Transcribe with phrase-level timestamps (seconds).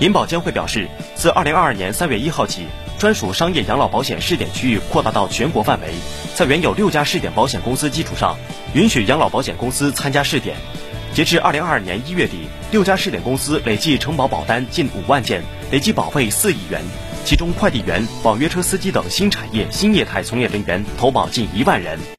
[0.00, 2.66] 银保监会表示自二零二二年三月一号起
[2.98, 5.88] 专属商业养老保险试点区域扩大到全国范围。
[6.36, 8.36] 在原有六家试点保险公司基础上
[8.74, 10.56] 允许养老保险公司参加试点。
[11.14, 15.42] 截至二零二二年一月底六家试点公司累计承保保单近五万件
[15.72, 16.80] 累计保费四亿元
[17.24, 21.98] 其中快递员网约车司机等新产业新业态从业人员投保近一万人。